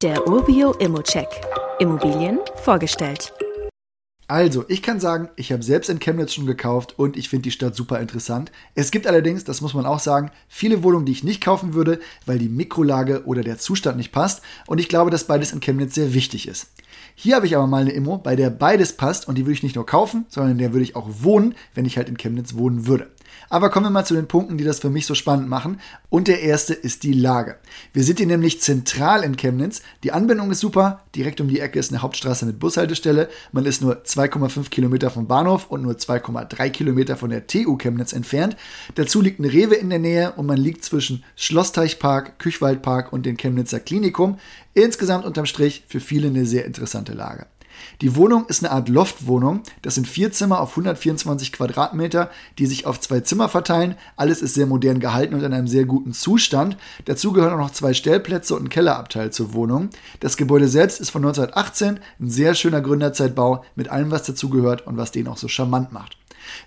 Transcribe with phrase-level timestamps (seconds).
[0.00, 1.26] Der Urbio Immocheck.
[1.80, 3.32] Immobilien vorgestellt.
[4.28, 7.50] Also, ich kann sagen, ich habe selbst in Chemnitz schon gekauft und ich finde die
[7.50, 8.52] Stadt super interessant.
[8.76, 11.98] Es gibt allerdings, das muss man auch sagen, viele Wohnungen, die ich nicht kaufen würde,
[12.26, 14.40] weil die Mikrolage oder der Zustand nicht passt.
[14.68, 16.68] Und ich glaube, dass beides in Chemnitz sehr wichtig ist.
[17.20, 19.64] Hier habe ich aber mal eine Immo, bei der beides passt und die würde ich
[19.64, 22.54] nicht nur kaufen, sondern in der würde ich auch wohnen, wenn ich halt in Chemnitz
[22.54, 23.08] wohnen würde.
[23.50, 25.80] Aber kommen wir mal zu den Punkten, die das für mich so spannend machen.
[26.10, 27.56] Und der erste ist die Lage.
[27.92, 29.82] Wir sind hier nämlich zentral in Chemnitz.
[30.04, 31.02] Die Anbindung ist super.
[31.14, 33.28] Direkt um die Ecke ist eine Hauptstraße mit Bushaltestelle.
[33.52, 38.12] Man ist nur 2,5 Kilometer vom Bahnhof und nur 2,3 Kilometer von der TU Chemnitz
[38.12, 38.56] entfernt.
[38.94, 43.36] Dazu liegt eine Rewe in der Nähe und man liegt zwischen Schlossteichpark, Küchwaldpark und dem
[43.36, 44.38] Chemnitzer Klinikum.
[44.74, 47.46] Insgesamt unterm Strich für viele eine sehr interessante Lage.
[48.00, 49.62] Die Wohnung ist eine Art Loftwohnung.
[49.82, 53.96] Das sind vier Zimmer auf 124 Quadratmeter, die sich auf zwei Zimmer verteilen.
[54.16, 56.76] Alles ist sehr modern gehalten und in einem sehr guten Zustand.
[57.04, 59.90] Dazu gehören auch noch zwei Stellplätze und ein Kellerabteil zur Wohnung.
[60.20, 64.96] Das Gebäude selbst ist von 1918, ein sehr schöner Gründerzeitbau mit allem, was dazugehört und
[64.96, 66.16] was den auch so charmant macht.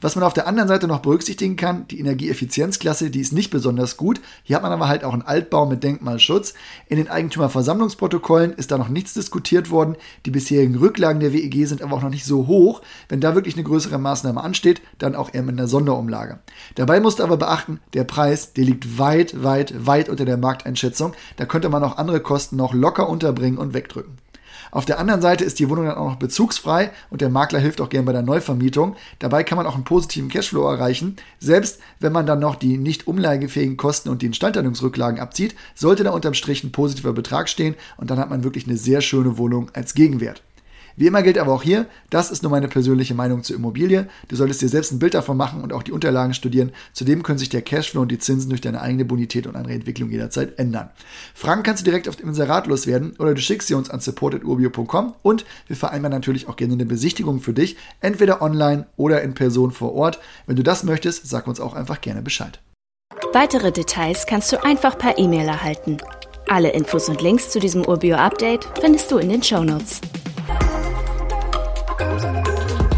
[0.00, 3.96] Was man auf der anderen Seite noch berücksichtigen kann, die Energieeffizienzklasse, die ist nicht besonders
[3.96, 4.20] gut.
[4.42, 6.54] Hier hat man aber halt auch einen Altbau mit Denkmalschutz.
[6.88, 9.96] In den Eigentümerversammlungsprotokollen ist da noch nichts diskutiert worden.
[10.26, 12.82] Die bisherigen Rücklagen der WEG sind aber auch noch nicht so hoch.
[13.08, 16.38] Wenn da wirklich eine größere Maßnahme ansteht, dann auch eher mit einer Sonderumlage.
[16.74, 21.14] Dabei musst du aber beachten, der Preis, der liegt weit, weit, weit unter der Markteinschätzung.
[21.36, 24.18] Da könnte man auch andere Kosten noch locker unterbringen und wegdrücken.
[24.70, 27.80] Auf der anderen Seite ist die Wohnung dann auch noch bezugsfrei und der Makler hilft
[27.80, 28.96] auch gern bei der Neuvermietung.
[29.18, 31.16] Dabei kann man auch einen positiven Cashflow erreichen.
[31.38, 36.10] Selbst wenn man dann noch die nicht umlagefähigen Kosten und die Instandhaltungsrücklagen abzieht, sollte da
[36.10, 39.70] unterm Strich ein positiver Betrag stehen und dann hat man wirklich eine sehr schöne Wohnung
[39.74, 40.42] als Gegenwert.
[41.00, 44.06] Wie immer gilt aber auch hier, das ist nur meine persönliche Meinung zur Immobilie.
[44.28, 46.72] Du solltest dir selbst ein Bild davon machen und auch die Unterlagen studieren.
[46.92, 50.10] Zudem können sich der Cashflow und die Zinsen durch deine eigene Bonität und andere Entwicklung
[50.10, 50.90] jederzeit ändern.
[51.32, 55.14] Fragen kannst du direkt auf dem Inserat loswerden oder du schickst sie uns an support.urbio.com
[55.22, 59.70] und wir vereinbaren natürlich auch gerne eine Besichtigung für dich, entweder online oder in Person
[59.70, 60.20] vor Ort.
[60.44, 62.60] Wenn du das möchtest, sag uns auch einfach gerne Bescheid.
[63.32, 65.96] Weitere Details kannst du einfach per E-Mail erhalten.
[66.46, 70.02] Alle Infos und Links zu diesem Urbio-Update findest du in den Show Notes.
[72.00, 72.89] goes and goes.